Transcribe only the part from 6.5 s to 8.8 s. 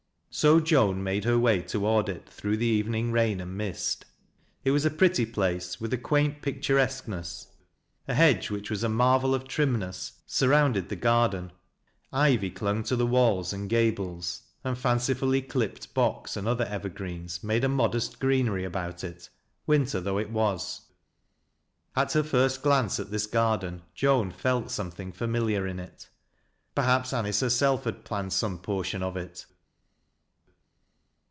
turesqueness. A hedge, which